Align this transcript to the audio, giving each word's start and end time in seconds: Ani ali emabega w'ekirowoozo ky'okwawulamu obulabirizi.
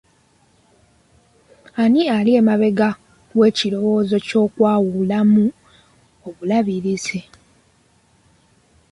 Ani 1.81 2.01
ali 2.17 2.31
emabega 2.39 2.89
w'ekirowoozo 3.37 4.17
ky'okwawulamu 4.27 5.45
obulabirizi. 6.27 7.19